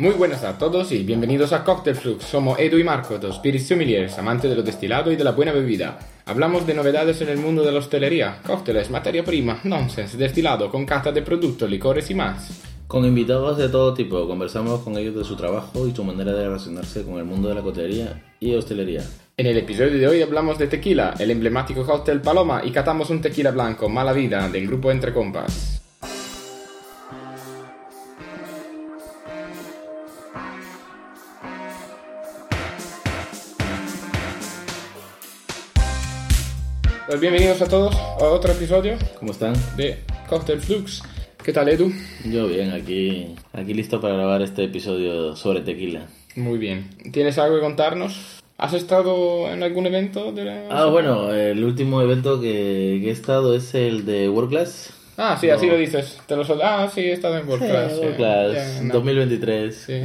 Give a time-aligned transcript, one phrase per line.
[0.00, 2.24] Muy buenas a todos y bienvenidos a Cocktail Flux.
[2.24, 5.50] Somos Edu y Marco, dos Spirit Sommeliers, amantes de lo destilado y de la buena
[5.50, 5.98] bebida.
[6.24, 10.86] Hablamos de novedades en el mundo de la hostelería, cócteles, materia prima, nonsense, destilado, con
[10.86, 12.62] cata de productos, licores y más.
[12.86, 16.44] Con invitados de todo tipo, conversamos con ellos de su trabajo y su manera de
[16.44, 19.02] relacionarse con el mundo de la coctelería y hostelería.
[19.36, 23.20] En el episodio de hoy hablamos de tequila, el emblemático cóctel Paloma y catamos un
[23.20, 25.77] tequila blanco, Mala Vida, del grupo Entre Compas.
[37.08, 39.54] Pues bienvenidos a todos a otro episodio ¿Cómo están?
[39.76, 39.96] de
[40.28, 41.02] Cocktail Flux.
[41.42, 41.90] ¿Qué tal, Edu?
[42.24, 46.06] Yo bien, aquí, aquí listo para grabar este episodio sobre tequila.
[46.36, 46.90] Muy bien.
[47.12, 48.40] ¿Tienes algo que contarnos?
[48.58, 50.32] ¿Has estado en algún evento?
[50.32, 54.50] De la- Ah, bueno, el último evento que, que he estado es el de World
[54.50, 54.92] Class.
[55.16, 56.18] Ah, sí, así lo dices.
[56.26, 57.92] Te lo sol- Ah, sí, he estado en World Class.
[57.92, 57.98] sí.
[58.00, 58.94] World Class Ya, no.
[58.94, 59.74] 2023.
[59.74, 60.00] Sí.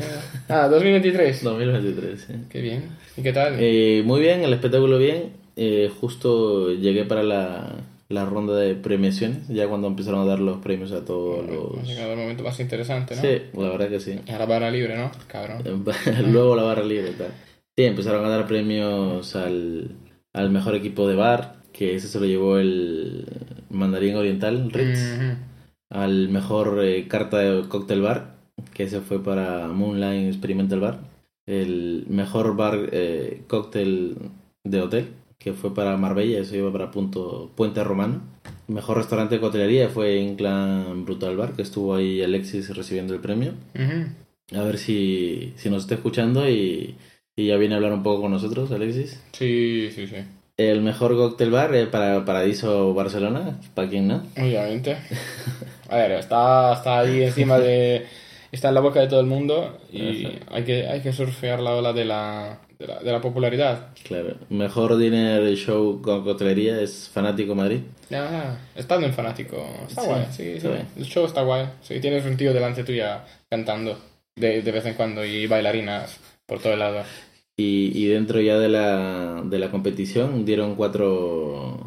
[0.50, 1.44] Ah, 2023.
[1.44, 2.34] 2023, sí.
[2.50, 2.84] Qué bien.
[3.18, 3.56] ¿Y qué tal?
[3.60, 5.43] Eh, muy bien, el espectáculo bien.
[5.56, 7.76] Eh, justo llegué para la,
[8.10, 11.88] la ronda de premiaciones, ya cuando empezaron a dar los premios a todos Ha los...
[11.88, 13.22] llegado el momento más interesante, ¿no?
[13.22, 14.20] Sí, la verdad que sí.
[14.28, 15.12] A la barra libre, ¿no?
[15.28, 15.64] Cabrón.
[16.32, 17.32] Luego la barra libre tal.
[17.76, 19.92] Sí, empezaron a dar premios al,
[20.34, 23.26] al mejor equipo de bar, que ese se lo llevó el
[23.70, 25.00] Mandarín Oriental, Ritz.
[25.90, 28.36] Al mejor eh, carta de cóctel bar,
[28.74, 31.00] que ese fue para Moonline Experimental Bar.
[31.46, 34.18] El mejor bar eh, cóctel
[34.64, 35.08] de hotel,
[35.44, 38.22] que fue para Marbella, eso iba para punto, Puente Romano.
[38.68, 43.54] Mejor restaurante de coctelería fue Inclan Brutal Bar, que estuvo ahí Alexis recibiendo el premio.
[44.56, 46.96] A ver si, si nos está escuchando y,
[47.36, 49.22] y ya viene a hablar un poco con nosotros, Alexis.
[49.34, 50.16] Sí, sí, sí.
[50.56, 54.24] El mejor cóctel bar eh, para Paradiso Barcelona, para quien no.
[54.38, 54.96] Obviamente.
[55.90, 58.06] A ver, está, está ahí encima de...
[58.52, 61.76] Está en la boca de todo el mundo y hay que, hay que surfear la
[61.76, 63.88] ola de la, de la, de la popularidad.
[64.04, 64.36] Claro.
[64.50, 67.80] Mejor dinner show con coctelería es Fanático Madrid.
[68.10, 69.58] Ya, estando en fanático.
[69.88, 70.50] Está Sí, guay, sí, sí.
[70.58, 70.88] está bien.
[70.98, 71.68] El show está guay.
[71.82, 73.98] Sí, tienes un tío delante tuya cantando
[74.36, 77.04] de, de vez en cuando y bailarinas por todo el lado.
[77.58, 81.80] Y, y dentro ya de la, de la competición dieron cuatro,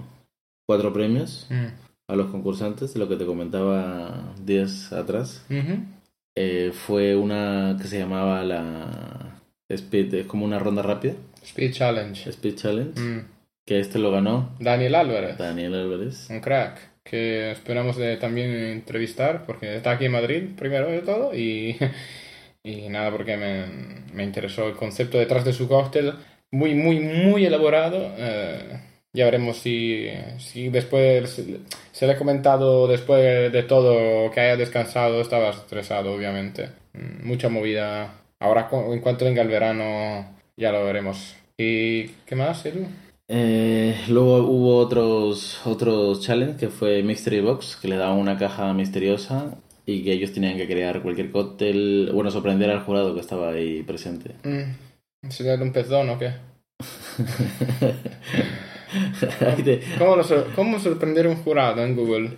[0.66, 1.66] cuatro premios Mm.
[2.08, 5.44] a los concursantes, lo que te comentaba días atrás.
[6.38, 9.15] Eh, fue una que se llamaba la
[9.68, 12.30] Speed, es como una ronda rápida, Speed Challenge.
[12.30, 13.00] Speed Challenge.
[13.00, 13.24] Mm.
[13.64, 15.38] que este lo ganó Daniel Álvarez.
[15.38, 16.28] Daniel Álvarez.
[16.30, 16.78] Un crack.
[17.04, 21.76] Que esperamos de también entrevistar porque está aquí en Madrid primero de todo y,
[22.64, 23.64] y nada porque me,
[24.12, 26.14] me interesó el concepto detrás de su cóctel.
[26.50, 28.12] Muy, muy, muy elaborado.
[28.18, 28.80] eh,
[29.12, 31.42] ya veremos si, si después
[31.92, 36.68] se le he comentado después de todo que haya descansado, estaba estresado obviamente.
[36.92, 38.12] Mm, Mucha movida.
[38.40, 41.34] Ahora en cuanto venga el verano ya lo veremos.
[41.58, 42.86] ¿Y qué más, Edu?
[43.28, 48.72] Eh, luego hubo otros otros challenge que fue Mystery Box, que le daban una caja
[48.72, 49.54] misteriosa
[49.84, 53.82] y que ellos tenían que crear cualquier cóctel, bueno, sorprender al jurado que estaba ahí
[53.82, 54.30] presente.
[54.44, 54.72] Mm,
[55.24, 56.32] ¿Enseñarle un pezón o qué?
[59.98, 62.30] ¿Cómo, sor- cómo sorprender un jurado en Google?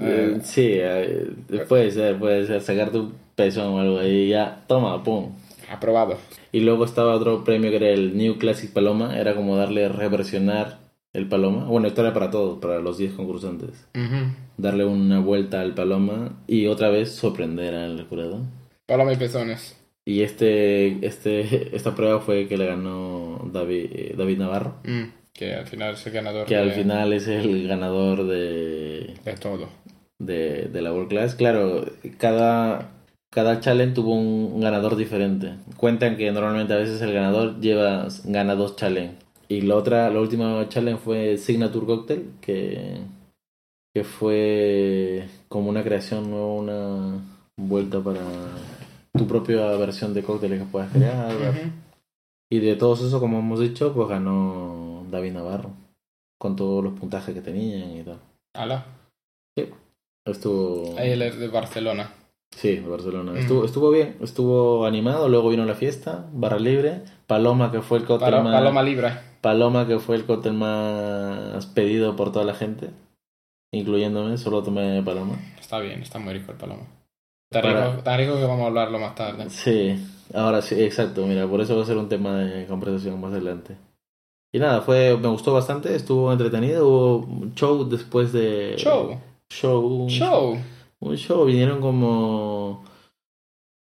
[0.00, 1.30] eh, sí, eh,
[1.68, 3.14] puede ser, puede ser sacarte un
[3.44, 5.32] pezón o algo ahí ya, toma, pum.
[5.70, 6.16] Aprobado.
[6.52, 10.78] Y luego estaba otro premio que era el New Classic Paloma, era como darle reversionar
[11.12, 11.64] el Paloma.
[11.64, 13.86] Bueno, esto era para todos, para los 10 concursantes.
[13.94, 14.32] Ujú.
[14.56, 18.40] Darle una vuelta al Paloma y otra vez sorprender al jurado.
[18.86, 19.76] Paloma y pezones.
[20.04, 25.54] Y este, este, esta prueba fue que le ganó David, eh, David Navarro, Mm, que
[25.54, 29.68] al final es el ganador que de, al final es el ganador de, de todo.
[30.18, 31.34] de, de la World Class.
[31.36, 31.84] Claro,
[32.18, 32.90] cada,
[33.30, 35.54] cada challenge tuvo un ganador diferente.
[35.76, 39.14] Cuentan que normalmente a veces el ganador lleva, gana dos challenge.
[39.48, 42.98] Y la otra, la última challenge fue Signature Cocktail, que,
[43.94, 47.20] que fue como una creación nueva, una
[47.56, 48.20] vuelta para
[49.12, 51.32] tu propia versión de cócteles que puedas crear.
[52.52, 55.70] Y de todos esos, como hemos dicho, pues ganó David Navarro.
[56.38, 58.18] Con todos los puntajes que tenían y tal.
[58.54, 58.86] Ala.
[60.24, 60.98] Estuvo.
[60.98, 62.12] Ahí es de Barcelona.
[62.54, 63.32] Sí, Barcelona.
[63.32, 63.36] Mm.
[63.38, 68.04] Estuvo, estuvo bien, estuvo animado, luego vino la fiesta, barra libre, Paloma que fue el
[68.04, 69.12] cóctel Palo- más Paloma libre.
[69.40, 72.90] Paloma que fue el cóctel más pedido por toda la gente,
[73.72, 75.36] incluyéndome, solo tomé Paloma.
[75.58, 76.82] Está bien, está muy rico el paloma.
[77.52, 79.48] Para- rico, que vamos a hablarlo más tarde.
[79.48, 79.96] Sí,
[80.34, 83.76] ahora sí, exacto, mira, por eso va a ser un tema de conversación más adelante.
[84.52, 88.74] Y nada, fue, me gustó bastante, estuvo entretenido, hubo show después de...
[88.76, 89.16] Show.
[89.48, 90.08] Show.
[90.08, 90.58] Show.
[91.00, 92.84] Un show, vinieron como...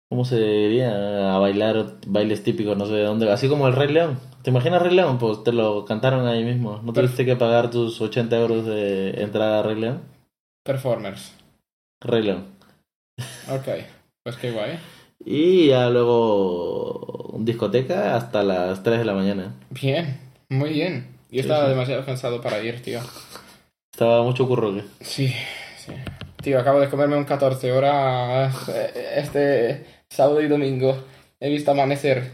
[0.09, 1.35] ¿cómo se diría?
[1.35, 3.31] A bailar bailes típicos, no sé de dónde.
[3.31, 4.19] Así como el Rey León.
[4.41, 5.17] ¿Te imaginas Rey León?
[5.19, 6.81] Pues te lo cantaron ahí mismo.
[6.83, 10.01] ¿No tuviste que pagar tus 80 euros de entrada a Rey León?
[10.63, 11.33] Performers.
[12.01, 12.45] Rey León.
[13.49, 13.67] Ok,
[14.23, 14.79] pues qué guay.
[15.23, 19.53] Y ya luego discoteca hasta las 3 de la mañana.
[19.69, 20.19] Bien,
[20.49, 21.07] muy bien.
[21.29, 23.01] Yo estaba demasiado cansado para ir, tío.
[23.93, 24.83] Estaba mucho curro que.
[25.01, 25.35] Sí, sí.
[26.41, 30.97] Tío, acabo de comerme un 14 horas eh, este sábado y domingo.
[31.39, 32.31] He visto amanecer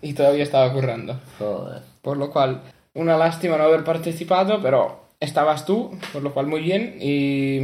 [0.00, 1.20] y todavía estaba currando.
[1.38, 1.82] Joder.
[2.00, 2.62] Por lo cual,
[2.94, 7.60] una lástima no haber participado, pero estabas tú, por lo cual muy bien y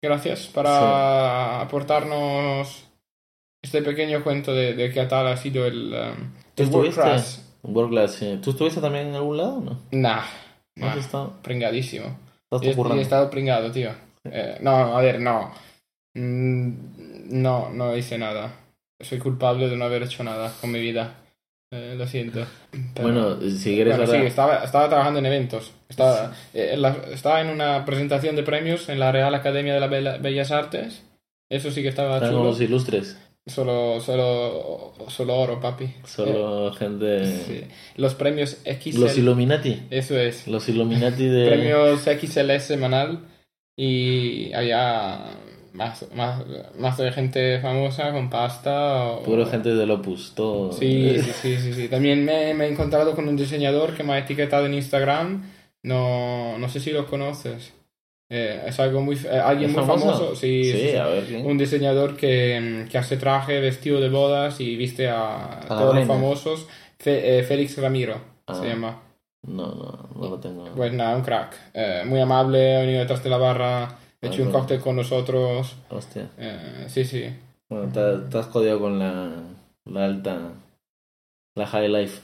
[0.00, 2.84] gracias para aportarnos
[3.62, 6.94] este pequeño cuento de, de qué tal ha sido el, um, ¿Tú el World?
[6.94, 7.44] Class.
[7.64, 8.38] World Class, sí.
[8.42, 9.78] ¿Tú estuviste también en algún lado o no?
[9.90, 10.22] Nah,
[10.76, 12.16] ¿No nah, pringadísimo.
[12.50, 13.90] ¿Estás Y y he estado pringado, tío.
[14.24, 15.52] Eh, no, a ver, no.
[16.14, 16.72] Mm,
[17.30, 18.52] No, no hice nada.
[19.00, 21.14] Soy culpable de no haber hecho nada con mi vida.
[21.70, 22.44] Eh, lo siento.
[22.94, 24.20] Pero- Bueno, si quieres Bueno, ahora...
[24.22, 25.72] sí, estaba, estaba trabajando en eventos.
[25.88, 29.80] Estaba, eh, en la- estaba en una presentación de premios en la Real Academia de
[29.80, 31.02] las Bella- Bellas Artes.
[31.50, 32.44] Eso sí que estaba chulo.
[32.44, 33.18] los ilustres.
[33.46, 35.92] Solo, solo, solo oro, papi.
[36.04, 37.22] Solo gente...
[37.22, 37.64] Eh, sí.
[37.96, 39.00] Los premios XL.
[39.00, 39.82] Los Illuminati.
[39.90, 40.46] Eso es.
[40.48, 41.46] Los Illuminati de...
[41.48, 43.20] Premios XL semanal.
[43.80, 45.20] Y había
[45.72, 46.42] más, más,
[46.76, 49.04] más de gente famosa con pasta.
[49.12, 50.72] o- Puro gente del Opus, todo.
[50.72, 51.88] Sí, sí, sí, sí, sí.
[51.88, 55.44] También me, me he encontrado con un diseñador que me ha etiquetado en Instagram.
[55.84, 57.72] No, no sé si lo conoces.
[58.30, 60.04] Eh, es algo muy, eh, alguien ¿Es muy famoso?
[60.12, 60.34] famoso.
[60.36, 60.96] Sí, sí, Sí, sí.
[60.96, 61.24] a ver.
[61.46, 66.06] Un diseñador que, que hace traje, vestido de bodas y viste a, la todos los
[66.06, 66.66] famosos.
[66.98, 68.54] Fe- eh, Félix Ramiro Ah.
[68.54, 69.02] se llama.
[69.46, 70.64] No, no, no lo tengo.
[70.76, 71.56] Pues nada, un crack.
[71.74, 74.58] Eh, muy amable, ha venido detrás de la barra, ha hecho un bueno.
[74.60, 75.76] cóctel con nosotros.
[75.90, 76.28] Hostia.
[76.38, 77.24] Eh, sí, sí.
[77.68, 79.30] Bueno, te, te has jodido con la,
[79.86, 80.52] la alta...
[81.54, 82.20] La high life.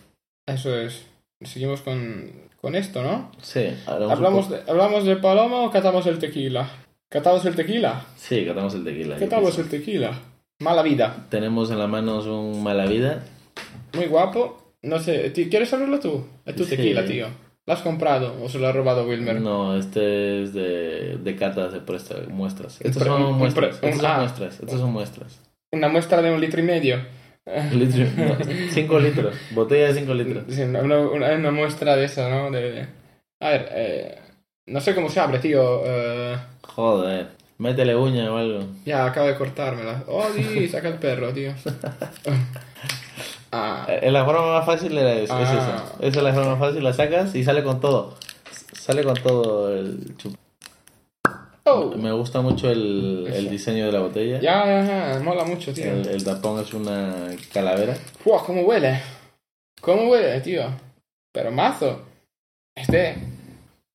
[0.46, 1.06] Eso es.
[1.40, 2.30] Seguimos con,
[2.60, 3.30] con esto, ¿no?
[3.42, 6.68] Sí, hablamos un ¿Hablamos poco- de, ¿Hablamos de Paloma o catamos el tequila?
[7.08, 8.06] ¿Catamos el tequila?
[8.16, 9.16] Sí, catamos el tequila.
[9.18, 10.12] Catamos el tequila.
[10.60, 11.26] Mala vida.
[11.30, 13.24] Tenemos en las manos un mala vida.
[13.94, 14.62] Muy guapo.
[14.82, 16.24] No sé, ¿ti- ¿quieres abrirlo tú?
[16.44, 16.76] Es tu Sí.
[16.76, 17.26] tequila, tío.
[17.66, 19.40] ¿Lo has comprado o se lo ha robado Wilmer?
[19.40, 22.78] No, este es de, de catas de puesta, muestras.
[22.82, 23.78] Estos pre- son un muestras.
[23.82, 24.18] un- Estos son ah.
[24.18, 24.60] muestras.
[24.60, 25.40] Estos son muestras.
[25.72, 26.98] Una muestra de un litro y medio.
[27.72, 28.36] Litro, no,
[28.70, 29.34] cinco litros.
[29.52, 30.44] Botella de 5 litros.
[30.48, 32.50] Sí, una, una- una muestra de esa, ¿no?
[32.50, 32.86] De,
[33.40, 34.18] A ver, eh,
[34.66, 35.82] no sé cómo se abre, tío.
[35.84, 37.28] eh, Joder.
[37.58, 38.60] Métele uña o algo.
[38.84, 40.04] ya, acabo de cortármela.
[40.08, 41.52] Oh, di, saca el perro, tío.
[43.54, 45.42] Ah, Eh, La forma más fácil era es Ah.
[45.42, 46.06] esa.
[46.06, 48.14] Esa es la forma más fácil, la sacas y sale con todo.
[48.72, 50.34] Sale con todo el chup.
[51.64, 51.92] oh.
[51.96, 54.40] Me gusta mucho el, el diseño de la botella.
[54.40, 55.84] Ya, ya, ya, mola mucho, tío.
[55.92, 57.94] El, el tapón es una calavera.
[58.22, 59.00] Fua, ¿cómo huele?
[59.80, 60.64] ¿Cómo huele, tío?
[61.32, 62.02] Pero mazo.
[62.76, 63.16] Este.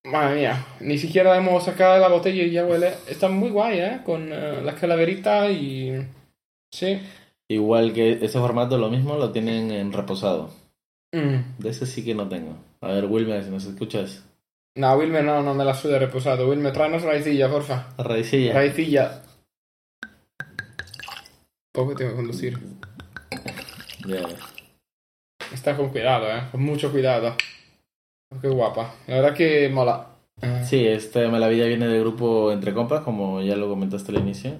[0.06, 2.94] Madre mía, ni siquiera hemos sacado la botella y ya huele.
[3.08, 4.00] Está muy guay, ¿eh?
[4.06, 6.06] Con eh, la calaverita y.
[6.74, 7.00] Sí.
[7.50, 10.52] Igual que este formato, lo mismo lo tienen en reposado.
[11.12, 11.58] Mm.
[11.58, 12.56] De ese sí que no tengo.
[12.82, 14.24] A ver, Wilmer, si nos escuchas.
[14.76, 16.48] No, Wilmer no, no me la suda reposado.
[16.48, 17.88] Wilmer, tráenos raicilla, porfa.
[17.98, 18.54] La raicilla.
[18.54, 19.24] Raicilla.
[21.74, 22.60] Poco tengo que conducir.
[24.08, 24.22] Ya.
[25.52, 26.44] Está con cuidado, ¿eh?
[26.52, 27.36] Con mucho cuidado.
[28.42, 28.94] Qué guapa.
[29.08, 30.08] La verdad que mola.
[30.42, 34.54] Eh, Sí, esta maravilla viene del grupo Entre Compas, como ya lo comentaste al inicio.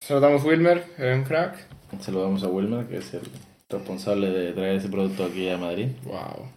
[0.00, 1.75] Saludamos Wilmer, un crack.
[2.00, 3.22] Saludamos a Wilmer, que es el
[3.68, 5.88] responsable de traer ese producto aquí a Madrid.
[6.04, 6.48] Wow.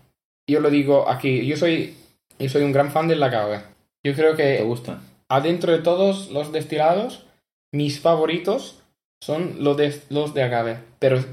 [0.48, 1.95] Yo lo digo aquí, yo soy,
[2.39, 3.62] yo soy un gran fan del agave.
[4.03, 5.01] Yo creo ¿Te que gusta?
[5.29, 7.25] adentro de todos los destilados,
[7.71, 8.79] mis favoritos
[9.21, 10.79] son los de, los de agave.
[11.00, 11.24] Pero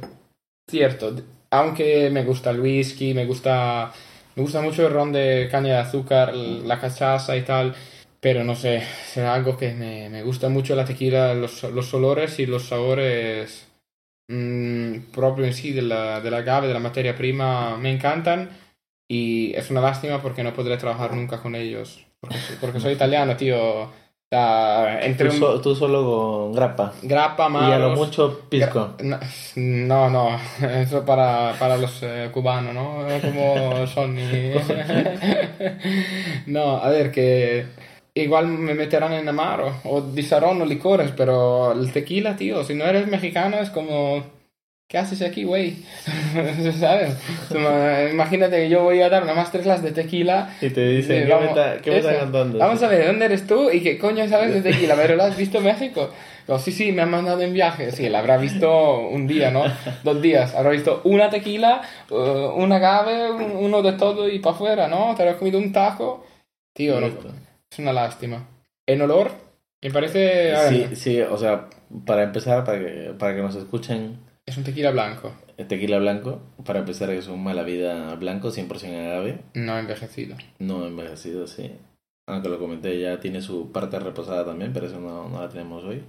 [0.69, 1.15] cierto,
[1.51, 3.93] aunque me gusta el whisky, me gusta,
[4.35, 7.75] me gusta mucho el ron de caña de azúcar, la cachaza y tal.
[8.21, 12.39] Pero no sé, será algo que me, me gusta mucho la tequila, los, los olores
[12.39, 13.66] y los sabores
[14.29, 18.51] mm, propio en sí de la, del agave, de la materia prima, me encantan.
[19.09, 22.05] Y es una lástima porque no podré trabajar nunca con ellos.
[22.21, 23.91] Porque, porque soy italiano, tío.
[24.29, 26.93] Sea, entre Tú, un so- tú solo con grappa.
[27.03, 28.95] grappa, Y a lo malos- mucho pisco.
[28.99, 29.21] Gra-
[29.55, 30.37] No, no,
[30.81, 33.07] eso para, para los eh, cubanos, ¿no?
[33.23, 34.51] Como Sonny.
[36.47, 37.67] no, a ver, que
[38.23, 42.85] igual me meterán en amaro o disarón o licores, pero el tequila, tío, si no
[42.85, 44.25] eres mexicano es como
[44.89, 45.77] ¿qué haces aquí, güey?
[46.79, 47.17] ¿Sabes?
[48.13, 50.55] Imagínate que yo voy a dar una masterclass de tequila.
[50.61, 52.59] Y te dicen, ¿qué, vamos, me, está, qué me cantando?
[52.59, 53.71] Vamos a ver, ¿dónde eres tú?
[53.71, 54.95] ¿Y qué coño sabes de tequila?
[54.97, 56.11] ¿Pero lo has visto en México?
[56.49, 57.91] No, sí, sí, me han mandado en viaje.
[57.91, 59.65] Sí, la habrá visto un día, ¿no?
[60.05, 60.55] Dos días.
[60.55, 62.15] Habrá visto una tequila, uh,
[62.55, 65.13] un agave, un- uno de todo y para afuera, ¿no?
[65.17, 66.25] Te habrás comido un taco.
[66.73, 67.09] Tío, no.
[67.71, 68.49] Es una lástima.
[68.87, 69.31] En olor,
[69.83, 70.55] me parece...
[70.69, 71.69] Sí, sí, o sea,
[72.05, 76.41] para empezar, para que, para que nos escuchen, Es un tequila blanco, el tequila blanco,
[76.65, 80.37] para empezar es un mala vida blanco, 100% agave, no envejecido.
[80.59, 81.73] no envejecido, sí.
[82.29, 85.85] Aunque lo comenté, ya tiene su parte reposada también, pero eso no, no la tenemos
[85.85, 86.03] hoy.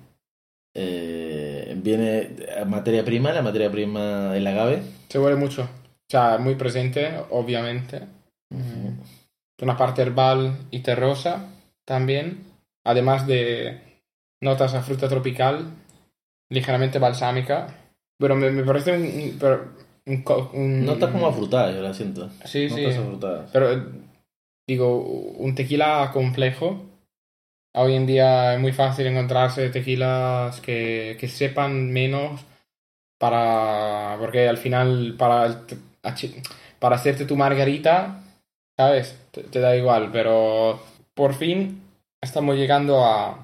[0.73, 4.81] Eh, viene eh, materia prima, la materia prima, el agave.
[5.09, 5.63] Se huele mucho.
[5.63, 8.01] O sea, muy presente, obviamente.
[9.61, 11.47] Una parte herbal y terrosa
[11.85, 12.43] también.
[12.85, 13.81] Además de
[14.41, 15.65] notas a fruta tropical,
[16.49, 17.67] ligeramente balsámica.
[18.19, 19.03] Pero me, me parece un...
[19.03, 22.29] un- un co- un- Nota como afrutada, yo la siento.
[22.45, 22.81] Sí, sí.
[22.83, 23.49] Notas afrutadas.
[23.51, 23.69] Pero
[24.67, 26.83] digo, un tequila complejo.
[27.75, 32.41] Hoy en día es muy fácil encontrarse tequilas que, que sepan menos
[33.19, 35.61] para porque al final para
[36.79, 38.23] para hacerte tu margarita,
[38.77, 39.19] ¿sabes?
[39.31, 40.79] Te, da igual, pero
[41.13, 41.81] por fin
[42.21, 43.43] estamos llegando a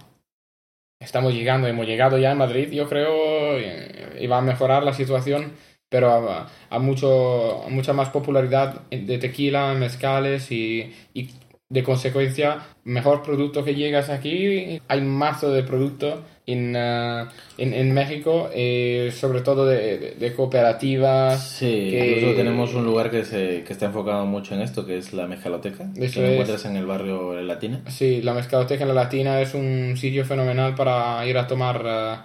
[1.00, 5.54] estamos llegando, hemos llegado ya en Madrid, yo creo, y, va a mejorar la situación,
[5.90, 11.30] pero a, mucho mucha más popularidad de tequila, mezcales y, y
[11.70, 14.80] de consecuencia mejor producto que llegas aquí.
[14.88, 17.26] Hay mazo de producto en, eh,
[17.58, 21.42] en, en México, eh, sobre todo de, de- de cooperativas.
[21.48, 24.98] Sí, que- incluso tenemos un lugar que, se, que está enfocado mucho en esto, que
[24.98, 26.32] es la Mezcaloteca, Eso que es.
[26.32, 27.82] encuentras en el barrio Latina.
[27.88, 32.16] Sí, la Mezcaloteca en la Latina es un sitio fenomenal para ir a tomar eh,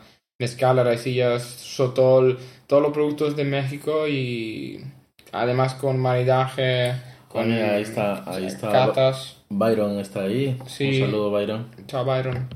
[0.41, 4.81] mezcal, raicillas, sotol, todos los productos de México y
[5.33, 6.93] además con maridaje,
[7.29, 8.71] con ahí está- ahí está.
[8.73, 9.37] catas.
[9.51, 10.59] Byron está ahí.
[10.67, 11.01] Sí.
[11.03, 11.67] Un saludo, Byron.
[11.87, 12.49] Chao, Byron.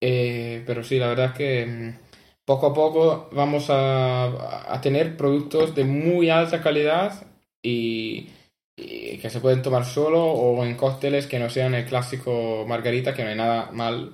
[0.00, 1.98] Eh, pero sí, la verdad es que mm,
[2.44, 7.26] poco a poco vamos a, a tener productos de muy alta calidad
[7.62, 8.30] y,
[8.76, 13.22] que se pueden tomar solo o en cócteles que no sean el clásico margarita, que
[13.24, 14.12] no hay nada mal,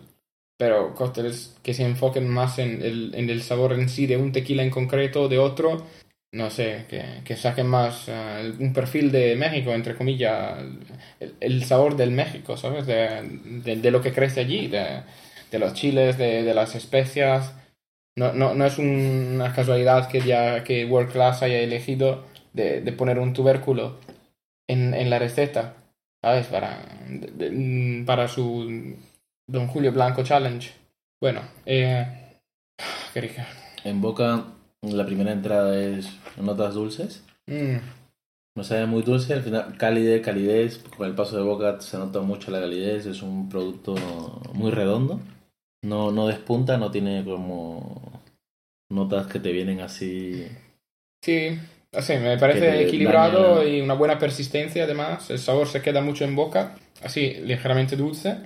[0.56, 4.32] pero cócteles que se enfoquen más en el, en el sabor en sí de un
[4.32, 5.86] tequila en concreto de otro.
[6.32, 10.58] No sé, que, que saquen más eh, un perfil de México, entre comillas,
[11.20, 12.86] el, el sabor del México, ¿sabes?
[12.86, 13.22] De,
[13.64, 15.02] de, de lo que crece allí, de,
[15.56, 17.54] de los chiles, de, de las especias.
[18.18, 22.92] No, no, no es una casualidad que ya que World Class haya elegido de, de
[22.92, 23.98] poner un tubérculo
[24.68, 25.74] en, en la receta,
[26.22, 26.46] ¿sabes?
[26.46, 28.96] Para, de- para su
[29.48, 30.72] Don Julio Blanco Challenge.
[31.20, 32.06] Bueno, eh,
[33.14, 33.46] qué rica.
[33.84, 34.44] En boca,
[34.82, 37.22] la primera entrada es notas dulces.
[37.46, 37.76] Mm,
[38.56, 40.78] No sabe muy dulce, al final calidez, calidez.
[40.96, 43.04] Con el paso de boca se nota mucho la calidez.
[43.06, 43.94] Es un producto
[44.54, 45.20] muy redondo.
[45.86, 48.22] No, no despunta, no tiene como
[48.90, 50.46] notas que te vienen así.
[51.22, 51.58] Sí,
[51.92, 53.68] así, me parece equilibrado daña.
[53.68, 55.30] y una buena persistencia además.
[55.30, 58.36] El sabor se queda mucho en boca, así, ligeramente dulce,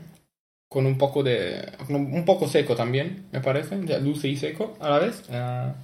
[0.68, 1.66] con un poco de...
[1.88, 5.24] un poco seco también, me parece, dulce y seco a la vez.
[5.30, 5.74] Ah,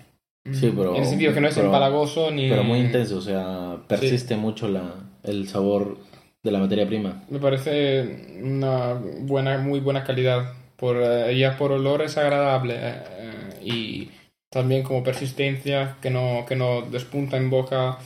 [0.52, 2.48] Sí, mm, pero- En el sentido que no es pero- empalagoso ni...
[2.48, 4.94] Pero muy intenso, o sea, persiste mucho la,
[5.24, 5.98] el sabor
[6.42, 7.24] de la materia prima.
[7.28, 10.52] Me parece una buena, muy buena calidad.
[10.76, 14.10] Por, eh, ya por olor es agradable eh, eh, y
[14.50, 17.98] también como persistencia que no, que no despunta en boca.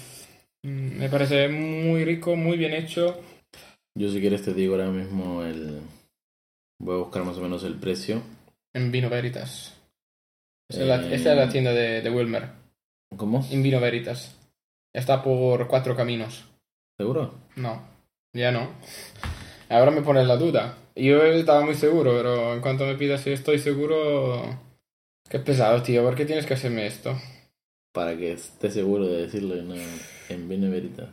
[0.63, 3.21] Mm, Me parece muy rico, muy bien hecho.
[3.99, 5.81] Yo si quieres te digo ahora mismo el...
[6.81, 8.23] Voy a buscar más o menos el precio.
[8.73, 9.77] En Vino Veritas.
[10.71, 12.49] Esta es la, Eh, esta es la tienda de, de Wilmer.
[13.17, 13.45] ¿Cómo?
[13.51, 14.37] En Vino Veritas.
[14.95, 16.45] Está por cuatro caminos.
[16.99, 17.35] ¿Seguro?
[17.57, 17.83] No,
[18.33, 18.71] ya no.
[19.69, 20.77] Ahora me pones la duda.
[21.01, 24.43] Yo estaba muy seguro, pero en cuanto me pidas si estoy seguro...
[25.29, 26.03] Qué pesado, tío.
[26.03, 27.17] ¿Por qué tienes que hacerme esto?
[27.93, 29.75] Para que esté seguro de decirlo no
[30.29, 31.09] en Vino Veritas.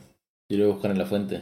[0.50, 1.42] Yo lo voy a buscar en la fuente.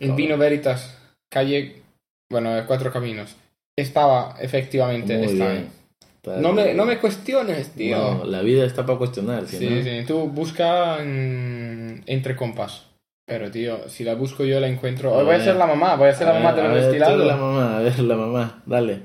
[0.00, 0.16] En.
[0.16, 0.96] Vino Veritas,
[1.30, 1.82] calle...
[2.30, 3.36] Bueno, cuatro caminos.
[3.76, 5.52] Estaba, efectivamente, Muy está.
[5.52, 5.68] bien.
[6.16, 7.96] Está- No me, no me cuestiones, tío.
[7.98, 9.82] No, la vida está para cuestionar, Sí, no?
[9.82, 12.86] sí, tú busca en- entre compas.
[13.32, 15.10] Pero, tío, si la busco yo la encuentro.
[15.10, 17.26] Hoy voy a ser la mamá, voy a ser la mamá de los destilados.
[17.26, 18.98] la mamá, a ver, la mamá, dale.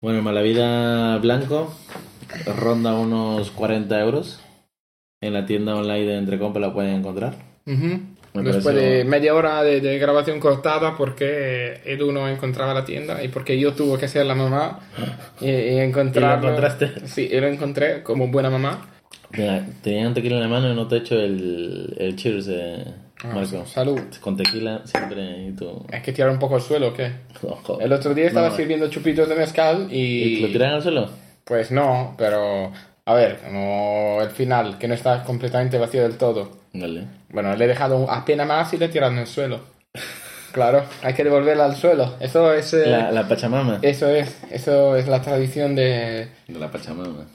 [0.00, 1.74] Bueno, Malavida Blanco
[2.60, 4.38] ronda unos 40 euros.
[5.20, 7.34] En la tienda online de Entrecompa la pueden encontrar.
[7.66, 7.98] Ujú.
[8.34, 12.84] Me Después parece- de media hora de, de grabación cortada porque Edu no encontraba la
[12.84, 14.78] tienda y porque yo tuve que ser la mamá
[15.40, 16.38] y, y encontrarlo.
[16.38, 17.06] ¿Y lo encontraste?
[17.08, 18.88] Sí, yo lo encontré como buena mamá.
[19.32, 22.46] Tenía, tenía un tequila en la mano y no te he hecho el, el cheers,
[22.48, 22.84] eh,
[23.24, 23.66] Marco.
[23.66, 24.00] Salud.
[24.20, 25.84] Con tequila siempre y tú...
[25.92, 27.12] ¿Es que tirar un poco al suelo o qué?
[27.42, 27.80] Ojo.
[27.80, 30.40] El otro día estaba No, sirviendo chupitos de mezcal ¿Y y...
[30.40, 31.10] lo tiran al suelo?
[31.44, 32.72] Pues no, pero...
[33.04, 36.50] A ver, como el final, que no está completamente vacío del todo.
[36.72, 37.04] Vale.
[37.30, 39.60] Bueno, le he dejado apenas más y le he tirado en el suelo.
[40.52, 42.14] Claro, hay que devolverla al suelo.
[42.20, 42.72] Eso es...
[42.74, 43.78] eh, La, la Pachamama.
[43.82, 47.26] Eso es, eso es la tradición de De la Pachamama.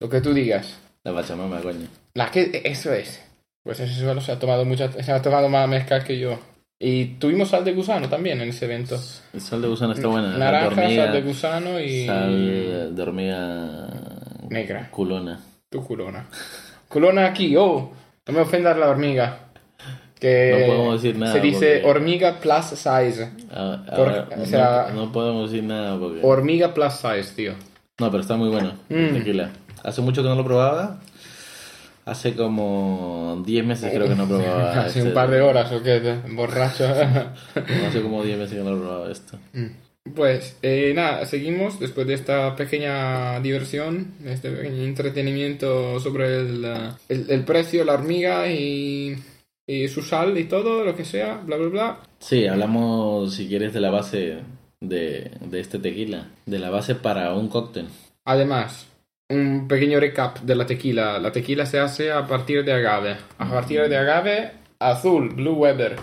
[0.00, 0.78] lo que tú digas.
[1.02, 1.86] La Pachamama, coño.
[2.14, 3.20] La que eso es.
[3.64, 6.38] Pues ese suelo se ha tomado mucha, se ha tomado más mezcal que yo.
[6.78, 9.00] Y tuvimos sal de gusano también en ese evento.
[9.32, 10.36] El sal de gusano está buena.
[10.36, 13.88] Naranja, de hormiga, sal de gusano y Sal de hormiga...
[14.50, 14.88] negra.
[14.90, 15.40] Culona.
[15.70, 16.26] Tu culona.
[16.88, 17.90] Culona aquí, oh,
[18.26, 19.38] no me ofendas la hormiga.
[20.20, 23.30] Que No podemos decir nada Se dice porque- hormiga plus size.
[23.50, 26.20] Ah, Por- ahora o sea- no, no podemos decir nada porque...
[26.22, 27.52] Hormiga plus size, tío.
[27.98, 28.72] No, pero está muy bueno.
[28.88, 29.14] Mm.
[29.14, 29.50] Tequila.
[29.82, 31.00] Hace mucho que no lo probaba.
[32.06, 34.72] Hace como 10 meses creo que no probaba.
[34.84, 36.86] Hace este- un par de horas o qué, borracho.
[37.86, 39.38] Hace como 10 meses que no probaba esto.
[40.14, 46.90] Pues eh, nada, seguimos después de esta pequeña diversión, este pequeño entretenimiento sobre el, eh,
[47.08, 49.16] el, el precio, la hormiga y,
[49.66, 51.98] y su sal y todo, lo que sea, bla, bla, bla.
[52.18, 54.40] Sí, hablamos, si quieres, de la base
[54.82, 56.28] de, de este tequila.
[56.44, 57.86] De la base para un cóctel.
[58.26, 58.86] Además,
[59.34, 61.18] un pequeño recap de la tequila.
[61.18, 63.16] La tequila se hace a partir de agave.
[63.38, 65.96] A partir de agave azul, Blue Weber.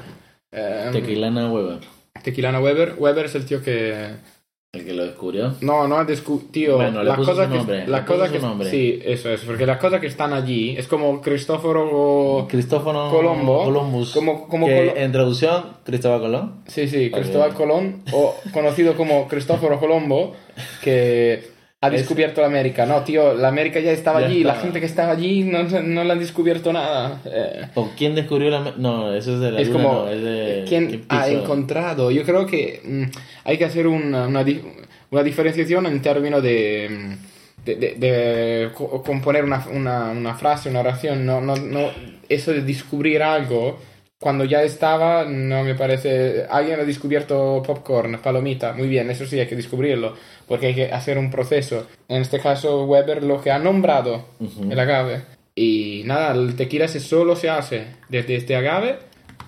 [0.52, 1.80] Eh, Tequilana Weber.
[2.24, 2.96] Tequilana Weber.
[2.98, 4.32] Weber es el tío que...
[4.74, 5.54] El que lo descubrió.
[5.60, 6.78] No, no ha descubierto.
[6.78, 10.32] Bueno, las cosas que, las cosas que sí, eso es, porque las cosas que están
[10.32, 13.66] allí es como Cristóforo Cristóforo Colombo.
[13.66, 14.14] Columbus.
[14.14, 16.54] Como- como que Colo- en traducción, Cristóbal Colón.
[16.68, 20.38] Sí, sí, Cristóbal Colón, o conocido como Cristóforo Colombo,
[20.82, 21.51] que
[21.84, 22.86] ha Es- descubierto la América.
[22.86, 26.04] No, tío, la América ya estaba Ya allí, la gente que estaba allí no, no
[26.04, 27.20] le han descubierto nada.
[27.26, 28.74] Eh, ¿O quién descubrió la...
[28.78, 30.66] No, eso es de la es luna, como, no, es de...
[30.70, 32.12] ¿quién ha encontrado?
[32.12, 33.04] Yo creo que mm,
[33.46, 34.62] hay que hacer una, una, di-
[35.10, 40.70] una diferenciación en términos de, mm, de, de- de co- componer una, una, una frase,
[40.70, 41.26] una oración.
[41.26, 41.90] No, no, no,
[42.30, 43.80] eso de descubrir algo
[44.22, 46.46] cuando ya estaba, no me parece.
[46.50, 48.72] Alguien ha descubierto popcorn, palomita.
[48.72, 50.14] Muy bien, eso sí hay que descubrirlo,
[50.48, 51.88] porque hay que hacer un proceso.
[52.08, 54.72] En este caso, Weber lo que ha nombrado Ujú.
[54.72, 55.24] el agave.
[55.56, 59.00] Y nada, el tequila se solo se hace desde este agave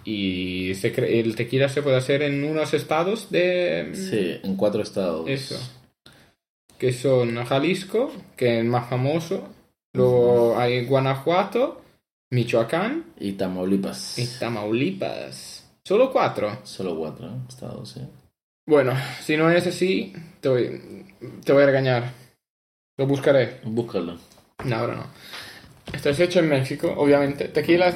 [0.04, 3.92] y se cre- el tequila se puede hacer en unos estados de...
[3.94, 5.30] Sí, en cuatro estados.
[5.30, 5.56] Eso.
[6.78, 9.48] Que son Jalisco, que es el más famoso.
[9.94, 11.83] Luego hay Guanajuato,
[12.34, 14.18] Michoacán Y Tamaulipas.
[14.18, 15.70] y Tamaulipas.
[15.84, 16.58] Solo cuatro.
[16.64, 18.02] Solo cuatro estados, sí.
[18.66, 21.06] Bueno, si no es así, te voy,
[21.44, 22.12] te voy a regañar.
[22.98, 23.60] Lo buscaré.
[23.64, 24.18] Búscalo.
[24.66, 25.06] No, ahora no.
[25.94, 27.50] Esto es hecho en México, obviamente.
[27.50, 27.94] Tequila,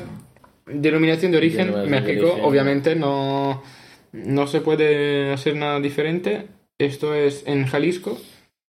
[0.65, 2.45] denominación de origen, de México, origen.
[2.45, 3.63] obviamente no,
[4.11, 6.47] no se puede hacer nada diferente.
[6.77, 8.19] Esto es en Jalisco,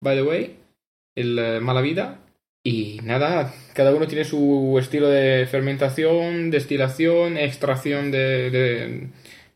[0.00, 0.56] by the way,
[1.16, 2.20] el eh, Mala Vida.
[2.68, 9.08] Y nada, cada uno tiene su estilo de fermentación, destilación, extracción de,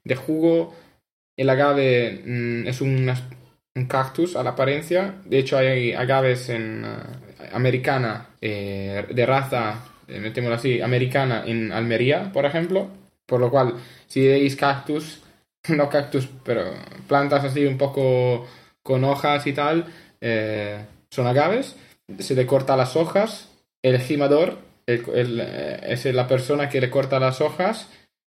[0.03, 0.75] de, jugo.
[1.37, 3.13] El agave mm, es un,
[3.75, 5.17] un cactus a la apariencia.
[5.27, 12.33] De hecho, hay agaves en eh, americana, eh, de raza, eh, así, americana en Almería,
[12.33, 12.89] por ejemplo.
[13.27, 13.75] Por lo cual,
[14.07, 15.23] si veis cactus,
[15.69, 16.65] no cactus, pero
[17.09, 18.47] plantas así un poco
[18.83, 19.85] con hojas y tal,
[20.19, 21.77] eh, son agaves.
[22.19, 23.49] Se le corta las hojas.
[23.83, 27.89] El gimador el- el, eh, es la persona que le corta las hojas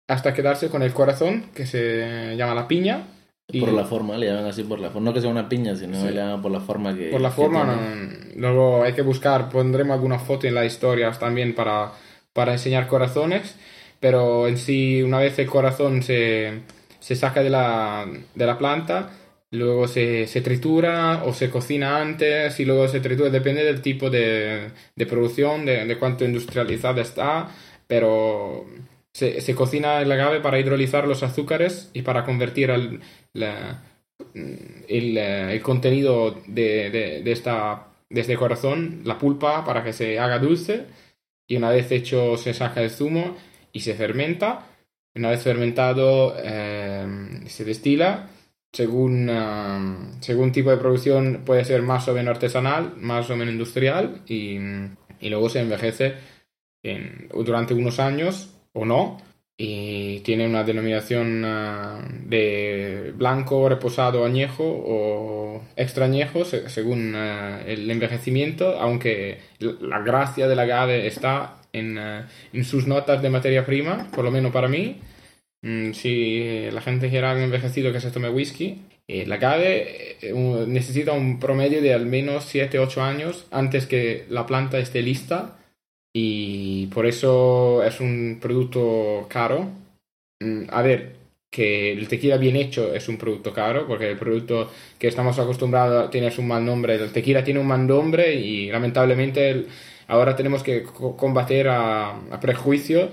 [0.07, 3.07] hasta quedarse con el corazón, que se llama la piña.
[3.47, 5.05] Y Por la forma, le llaman así por la forma.
[5.09, 6.07] No que sea una piña, sino Sí.
[6.07, 7.09] le llaman por la forma que.
[7.09, 11.53] por la forma, no- luego hay que buscar, pondremos alguna foto en las historias también
[11.53, 11.91] para,
[12.33, 13.55] para enseñar corazones,
[13.99, 16.61] pero en sí, una vez el corazón se,
[16.99, 19.09] se saca de la, de la planta,
[19.51, 24.09] luego se, se tritura o se cocina antes y luego se tritura, depende del tipo
[24.09, 27.49] de, de producción, de, de cuánto industrializada está,
[27.87, 28.65] pero
[29.13, 32.71] se, se cocina el agave para hidrolizar los azúcares y para convertir
[33.33, 33.83] la-
[34.33, 39.93] el, eh, el contenido de, de, de esta, de este corazón, la pulpa, para que
[39.93, 40.85] se haga dulce.
[41.47, 43.35] Y una vez hecho, se saca el zumo
[43.71, 44.67] y se fermenta.
[45.15, 47.07] Una vez fermentado, eh,
[47.47, 48.29] se destila.
[48.75, 53.53] Según, eh, según tipo de producción, puede ser más o menos artesanal, más o menos
[53.53, 54.21] industrial.
[54.27, 54.57] Y,
[55.19, 56.15] y luego se envejece
[56.83, 59.17] en- durante unos años o no.
[59.57, 67.89] y tiene una denominación ah, de blanco, reposado, añejo o extra añejo según ah, el
[67.89, 74.09] envejecimiento, aunque la gracia del agave está en, ah, en, sus notas de materia prima,
[74.13, 74.99] por lo menos para mí.
[75.65, 80.33] Mm, si la gente quiere algo envejecido que se tome whisky, el agave eh,
[80.67, 85.57] necesita un promedio de al menos 7-8 años antes que la planta esté lista
[86.13, 89.69] y por eso es un producto caro.
[90.39, 91.15] Mm, a ver,
[91.55, 96.11] que el tequila bien hecho es un producto caro, porque el producto que estamos acostumbrados
[96.11, 96.95] tiene un mal nombre.
[96.95, 99.65] El tequila tiene un mal nombre y lamentablemente
[100.07, 103.09] ahora tenemos que combatir a, prejuicio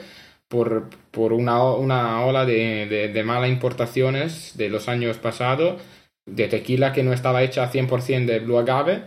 [0.53, 5.81] por, por una, una, ola de, de, de malas importaciones de los años pasados
[6.27, 9.05] de tequila que no estaba hecha 100% de blue agave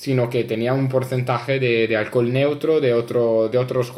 [0.00, 3.92] sino que tenía un porcentaje de, alcohol neutro, de, otro, de otros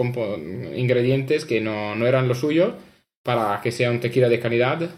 [0.75, 2.75] ingredientes que no, eran lo suyo,
[3.23, 4.91] para que sea un tequila de calidad.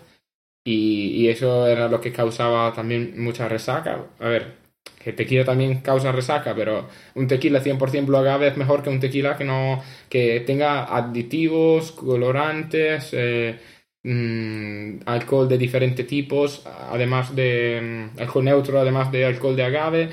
[0.64, 4.06] Y, eso era lo que causaba también mucha resaca.
[4.18, 4.56] A ver,
[5.04, 9.00] que tequila también causa resaca, pero un tequila 100% blue agave es mejor que un
[9.00, 13.58] tequila que, no, que tenga aditivos, colorantes, eh,
[14.02, 20.10] mm, alcohol de diferentes tipos, además de mm, alcohol neutro, además de alcohol de agave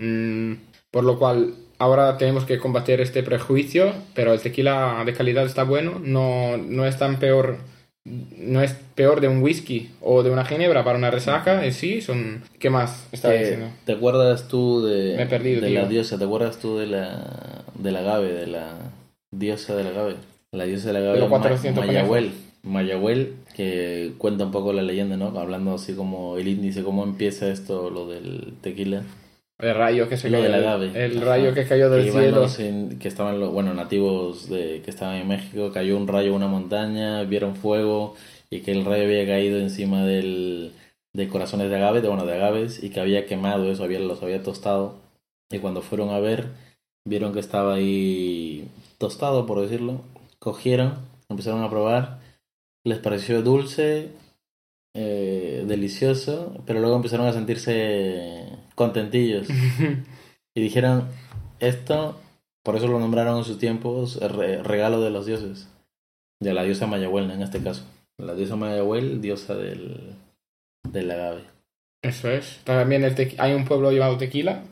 [0.00, 0.54] Mm,
[0.90, 5.62] por lo cual, ahora tenemos que combatir este prejuicio, pero el tequila de calidad está
[5.64, 7.58] bueno, no, no es tan peor
[8.36, 12.00] no es peor de un whisky o de una ginebra para una resaca en sí
[12.00, 16.18] son qué más está diciendo te acuerdas tú de, Me he perdido, de la diosa
[16.18, 18.76] te acuerdas tú de la del agave de la
[19.30, 20.16] diosa del agave
[20.52, 25.94] la diosa del agave Mayahuel Mayahuel que cuenta un poco la leyenda no hablando así
[25.94, 29.02] como el índice cómo empieza esto lo del tequila
[29.60, 30.44] el rayo que se cayó.
[30.44, 32.46] El rayo que cayó del cielo.
[32.98, 36.48] que estaban los, bueno, nativos de, que estaban en México, cayó un rayo en una
[36.48, 38.14] montaña, vieron fuego
[38.50, 40.72] y que el rayo había caído encima del,
[41.12, 44.22] de corazones de agave, de, bueno, de agaves, y que había quemado eso, había, los
[44.22, 44.96] había tostado.
[45.50, 46.48] Y cuando fueron a ver,
[47.04, 48.68] vieron que estaba ahí
[48.98, 50.02] tostado, por decirlo.
[50.38, 52.20] Cogieron, empezaron a probar,
[52.84, 54.10] les pareció dulce,
[54.94, 58.46] eh, delicioso, pero luego empezaron a sentirse
[58.80, 59.46] contentillos.
[60.54, 61.06] y dijeron,
[61.58, 62.18] esto,
[62.64, 65.68] por eso lo nombraron en sus tiempos regalo de los dioses,
[66.40, 67.84] de la diosa Mayahuel en este caso.
[68.16, 70.14] La diosa Mayahuel, diosa del,
[70.90, 71.42] del agave.
[72.02, 72.60] Eso es.
[72.64, 73.04] También
[73.36, 74.62] hay un pueblo llamado Tequila.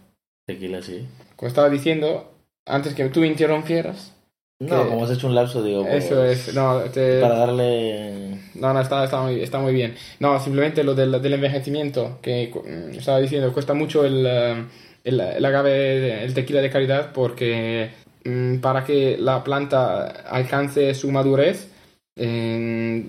[0.46, 1.06] Tequila, sí.
[1.36, 2.32] Como estaba diciendo,
[2.64, 4.14] antes que tú interrumpieras.
[4.60, 5.86] No, como has hecho un lapso, digo.
[5.86, 6.82] Eso pues, es, no,
[7.20, 8.38] Para darle.
[8.56, 9.94] No, no, está, está, muy, está muy bien.
[10.18, 14.64] No, simplemente lo del, del envejecimiento, que mm, estaba diciendo, cuesta mucho el, eh,
[15.04, 17.90] el, el agave, el tequila de calidad, porque
[18.24, 21.68] mm, para que la planta alcance su madurez,
[22.16, 23.06] en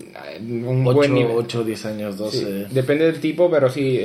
[0.68, 1.36] un 8, buen nivel.
[1.36, 2.68] 8, 10 años, 12.
[2.70, 4.00] depende del tipo, pero sí,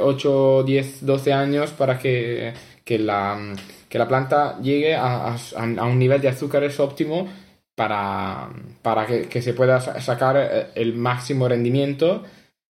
[0.00, 2.52] 8, 10, 12 años para que,
[2.84, 3.56] que la
[3.96, 7.26] que la planta llegue a, un nivel de azúcares óptimo
[7.74, 8.50] para,
[8.82, 12.22] para que, se pueda sacar eh, el máximo rendimiento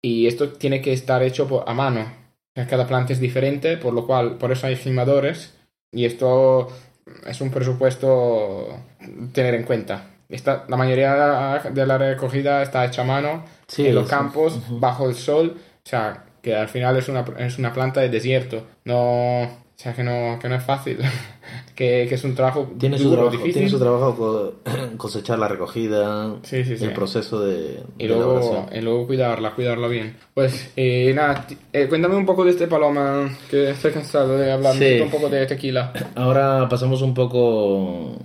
[0.01, 2.11] y esto tiene que estar hecho a mano.
[2.55, 5.53] Cada planta es diferente, por lo cual, por eso hay filmadores
[5.93, 6.69] y esto
[7.27, 8.69] es un presupuesto
[9.35, 10.13] tener en cuenta.
[10.27, 13.45] Esta, la mayoría de la recogida está hecha a mano
[13.77, 17.75] en los campos, bajo el sol, o sea, que al final es una, es una
[17.75, 18.67] planta de desierto.
[18.87, 20.99] No, o sea, que no, que no es fácil,
[21.75, 23.55] que, que, es un trabajo tiene su trabajo, difícil.
[23.55, 24.61] Tiene su trabajo
[24.99, 30.17] cosechar la recogida, el proceso de, y luego, y luego cuidarla, cuidarla bien.
[30.35, 34.77] Pues eh, nada, eh, cuéntame un poco de este paloma, que estoy cansado de hablar
[34.77, 35.95] un poco de tequila.
[36.15, 38.19] Ahora pasamos un poco,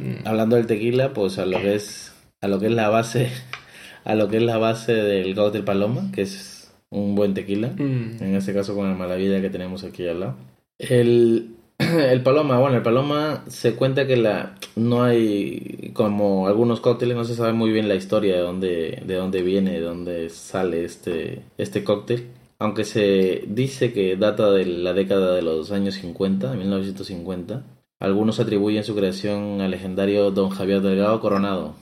[0.00, 0.26] mm.
[0.26, 3.28] hablando del tequila, pues a lo que es, a lo que es la base,
[4.04, 8.22] a lo que es la base del del paloma, que es un buen tequila, mm.
[8.22, 10.51] en este caso con el malavilla que tenemos aquí al lado.
[10.82, 17.16] El, el paloma, bueno, el paloma se cuenta que la no hay como algunos cócteles
[17.16, 20.84] no se sabe muy bien la historia de dónde de dónde viene, de dónde sale
[20.84, 26.50] este este cóctel, aunque se dice que data de la década de los años 50,
[26.50, 27.62] de 1950.
[28.00, 31.76] Algunos atribuyen su creación al legendario Don Javier Delgado Coronado,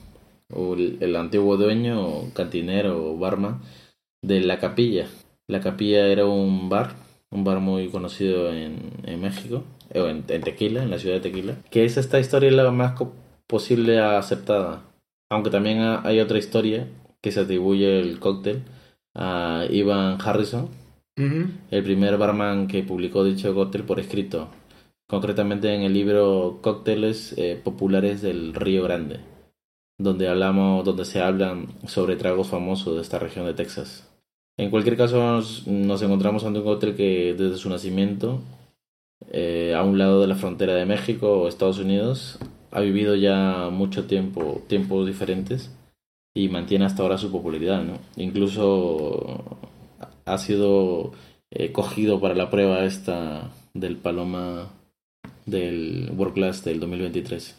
[0.52, 3.62] o el, el antiguo dueño, cantinero o barman
[4.20, 5.06] de La Capilla.
[5.46, 6.94] La Capilla era un bar
[7.30, 9.64] un bar muy conocido en, en México,
[9.94, 12.94] o en, Tequila, en la ciudad de Tequila, que es esta historia la más
[13.46, 14.84] posible aceptada.
[15.30, 16.88] Aunque también hay otra historia
[17.20, 18.62] que se atribuye el cóctel
[19.14, 20.68] a Ivan Harrison,
[21.16, 24.48] el primer barman que publicó dicho cóctel por escrito,
[25.06, 29.20] concretamente en el libro Cócteles eh, Populares del Río Grande,
[29.98, 34.09] donde hablamos, donde se hablan sobre tragos famosos de esta región de Texas.
[34.56, 38.40] En cualquier caso, nos, nos encontramos ante un cóctel que desde su nacimiento,
[39.30, 42.38] eh, a un lado de la frontera de México o Estados Unidos,
[42.70, 45.70] ha vivido ya mucho tiempo, tiempos diferentes
[46.34, 47.94] y mantiene hasta ahora su popularidad, ¿no?
[48.16, 49.58] Incluso
[50.24, 51.12] ha sido
[51.50, 54.68] eh, cogido para la prueba esta del Paloma
[55.46, 57.56] del World Class del 2023.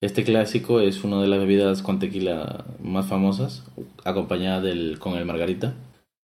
[0.00, 3.64] Este clásico es una de las bebidas con tequila más famosas,
[4.04, 5.74] acompañada del, con el margarita.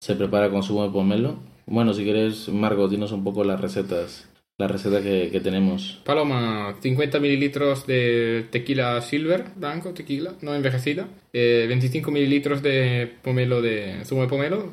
[0.02, 1.38] Se prepara con zumo de pomelo.
[1.68, 4.28] Bueno, si quieres, Margot, dinos un poco las recetas
[4.62, 6.00] la receta que, que, tenemos.
[6.06, 11.08] Paloma, 50 mililitros de tequila silver, blanco, tequila, no envejecida.
[11.34, 14.70] Eh, 25 mililitros de pomelo de zumo de pomelo.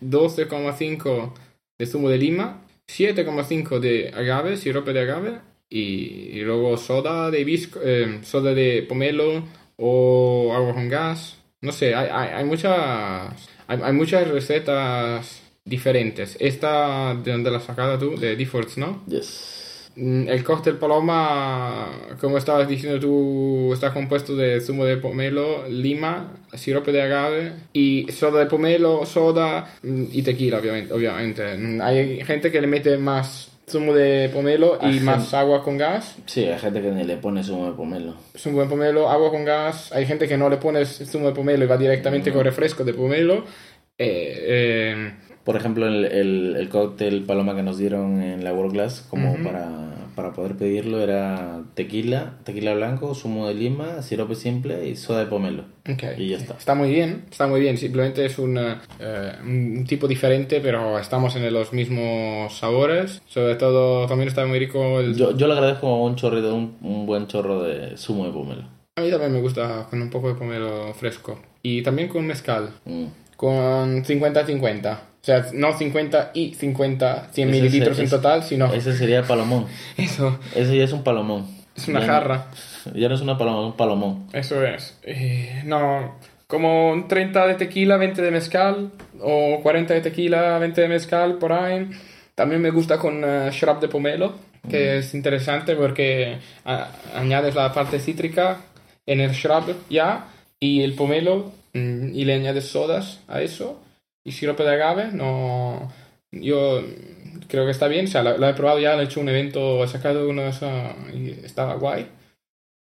[0.00, 1.32] 12,5
[1.78, 2.62] de zumo de lima.
[2.88, 5.40] 7,5 de agave, sirope de agave.
[5.68, 9.44] Y, luego soda de hibisco, eh, soda de pomelo
[9.76, 11.42] o agua con gas.
[11.60, 16.36] No sé, hay, hay muchas, hay, hay muchas recetas diferentes.
[16.40, 18.18] Esta, ¿de dónde la has sacado tú?
[18.18, 19.02] De Defaults, ¿no?
[19.06, 19.90] Yes.
[19.96, 26.92] El cóctel Paloma, como estabas diciendo tú, está compuesto de zumo de pomelo, lima, sirope
[26.92, 30.92] de agave y soda de pomelo, soda y tequila, obviamente.
[30.92, 31.42] obviamente.
[31.82, 35.76] Hay gente que le mete más zumo de pomelo y Hay más gente- agua con
[35.76, 36.16] gas.
[36.26, 38.14] Sí, hay gente que ni le pone zumo de pomelo.
[38.36, 39.92] Zumo de pomelo, agua con gas.
[39.92, 42.94] Hay gente que no le pones zumo de pomelo y va directamente con refresco de
[42.94, 43.44] pomelo.
[43.98, 45.12] Eh, eh,
[45.46, 49.32] Por ejemplo, el, el, el cóctel paloma que nos dieron en la World Class, como
[49.32, 49.44] Ujú.
[49.44, 49.68] para,
[50.16, 55.26] para poder pedirlo, era tequila, tequila blanco, zumo de lima, sirope simple y soda de
[55.26, 55.62] pomelo.
[55.88, 56.02] Ok.
[56.18, 56.54] Y ya está.
[56.58, 57.78] Está muy bien, está muy bien.
[57.78, 63.22] Simplemente es un, eh, un tipo diferente, pero estamos en los mismos sabores.
[63.28, 65.14] Sobre todo, también está muy rico el...
[65.14, 68.62] Yo, yo le agradezco un chorrito, un, un buen chorro de zumo de pomelo.
[68.96, 71.38] A mí también me gusta con un poco de pomelo fresco.
[71.62, 72.70] Y también con mezcal.
[72.84, 73.04] Mm.
[73.36, 74.98] Con 50-50.
[75.26, 79.24] O sea, no 50 y 50, 100 Ese es- mililitros en total, sino Ese sería
[79.24, 79.66] palomón.
[79.96, 80.38] eso.
[80.54, 81.48] Ese ya es un palomón.
[81.74, 82.46] Es una Ya- jarra.
[82.94, 84.28] Ya no es una paloma, es un palomón.
[84.32, 84.96] Eso es.
[85.02, 86.14] Eh, no,
[86.46, 91.38] como un 30 de tequila, 20 de mezcal, o 40 de tequila, 20 de mezcal,
[91.38, 91.90] por ahí.
[92.36, 94.34] También me gusta con eh, shrub de pomelo,
[94.70, 96.38] que es interesante porque
[97.16, 98.58] añades la parte cítrica
[99.04, 100.26] en el shrub ya,
[100.60, 103.82] y el pomelo, mm, y le añades sodas a eso,
[104.26, 105.06] y sirope de agave.
[105.12, 105.90] No,
[106.32, 106.82] yo
[107.48, 109.82] creo que está bien, o sea, lo, lo he probado ya, he hecho un evento,
[109.84, 110.70] he sacado uno de esos
[111.14, 112.06] y estaba guay.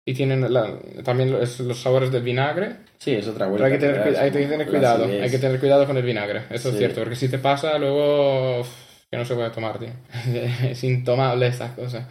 [0.04, 2.76] Y tienen la- también los, los sabores del vinagre.
[2.98, 3.66] Sí, es otra Pero vuelta.
[3.66, 5.04] hay que tener, hay que tener la cuidado.
[5.04, 6.42] Hay que tener cuidado con el vinagre.
[6.50, 6.78] Eso es Sí.
[6.78, 7.00] cierto.
[7.02, 8.66] Porque si te pasa, luego.
[9.10, 9.90] que no se puede tomar, tío.
[10.70, 12.06] es intomable estas cosas.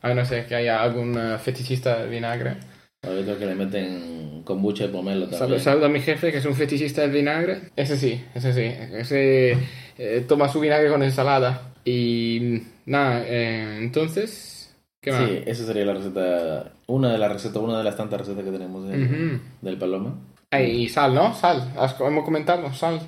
[0.00, 2.56] A no ser que haya algún eh, fetichista del vinagre.
[3.02, 5.60] Otros que le meten kombucha de pomelo también.
[5.60, 7.60] saludo a mi jefe, que es un fetichista del vinagre.
[7.76, 8.62] Ese sí, ese sí.
[8.96, 9.56] Ese
[9.98, 11.74] eh, toma su vinagre con ensalada.
[11.84, 14.74] Y nada, eh, entonces.
[15.00, 15.28] ¿Qué más?
[15.28, 18.50] Sí, esa sería la receta, una de las recetas, una de las tantas recetas que
[18.50, 20.14] tenemos del, paloma.
[20.50, 21.32] Ay, y sal, ¿no?
[21.34, 21.72] Sal.
[22.00, 23.00] Hemos comentado, sal.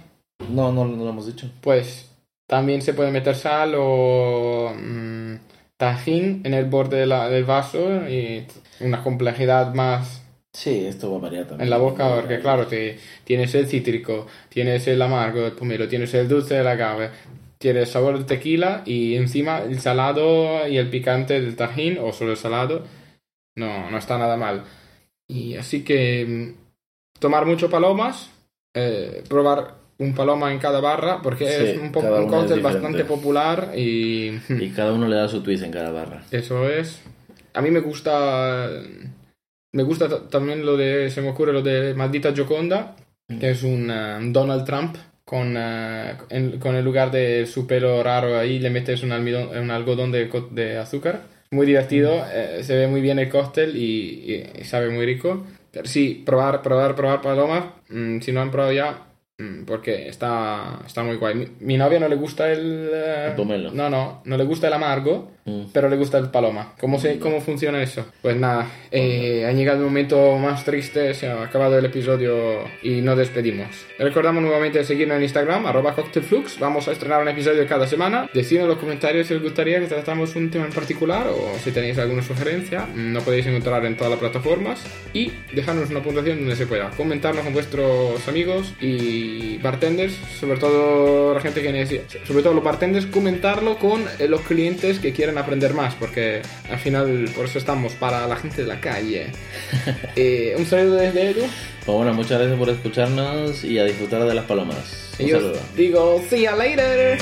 [0.50, 1.50] No, no, no lo hemos dicho.
[1.60, 2.12] Pues
[2.46, 5.34] también se puede meter sal o mm,
[5.76, 8.46] tajín en el borde de la- del vaso y
[8.80, 11.66] una complejidad más Sí, esto va a variar también.
[11.66, 16.12] en la boca porque claro, te, tienes el cítrico, tienes el amargo del pomelo, tienes
[16.14, 17.10] el dulce del agave,
[17.58, 22.12] tienes el sabor de tequila y encima el salado y el picante del tajín o
[22.12, 22.84] solo el salado.
[23.56, 24.64] No, no está nada mal.
[25.28, 28.30] Y así que mm, tomar mucho palomas,
[28.74, 33.04] eh, probar un paloma en cada barra porque Sí, es un, poco, un cóctel bastante
[33.04, 36.22] popular y Y cada uno le da su twist en cada barra.
[36.30, 37.02] eso es.
[37.54, 38.68] A mí me gusta.
[39.72, 41.10] Me gusta también lo de.
[41.10, 42.96] Se me ocurre lo de Maldita Gioconda,
[43.40, 44.96] que es un eh, Donald Trump.
[45.24, 49.50] Con, eh, en- con el lugar de su pelo raro ahí le metes un, almidón-
[49.60, 51.22] un algodón de, de azúcar.
[51.50, 55.46] Muy divertido, eh, se ve muy bien el cóctel y, y sabe muy rico.
[55.70, 57.64] Pero sí, probar, probar, probar palomas.
[57.90, 59.07] mm, si no han probado ya, mm,
[59.66, 61.34] porque está, está muy guay.
[61.34, 62.90] Mi, mi novia no le gusta el...
[62.92, 63.76] eh, El.
[63.76, 65.70] No, no, no le gusta el amargo Mm.
[65.72, 66.74] pero le gusta el paloma.
[66.78, 68.04] ¿Cómo, se, cómo funciona eso?
[68.20, 73.00] Pues nada, eh, ha llegado el momento más triste, se ha acabado el episodio y
[73.00, 73.68] nos despedimos.
[73.98, 76.58] Recordamos nuevamente seguirnos en Instagram, arroba cocktailflux.
[76.58, 78.28] Vamos a estrenar un episodio cada semana.
[78.34, 81.70] Decidnos en los comentarios si os gustaría que tratamos un tema en particular o si
[81.72, 82.86] tenéis alguna sugerencia.
[82.94, 84.84] No podéis encontrar en todas las plataformas.
[85.14, 86.90] Y dejarnos una puntuación donde se pueda.
[86.90, 92.54] Comentarnos con vuestros amigos y y bartenders, sobre todo la gente que necesita, sobre todo
[92.54, 97.44] los bartenders, comentarlo con eh, los clientes que quieren aprender más, porque al final por
[97.46, 99.26] eso estamos, para la gente de la calle.
[100.16, 101.42] Eh, un saludo desde Edu.
[101.86, 105.10] Pues bueno, muchas gracias por escucharnos y a disfrutar de las palomas.
[105.18, 105.58] Un Y saludo.
[105.76, 107.18] digo, see ya later.